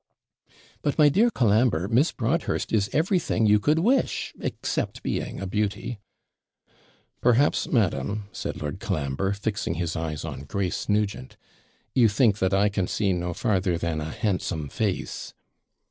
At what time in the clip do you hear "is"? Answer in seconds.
2.73-2.89